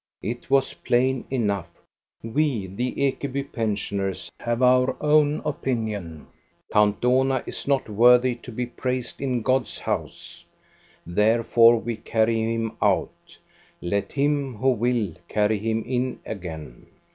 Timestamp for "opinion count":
5.45-7.01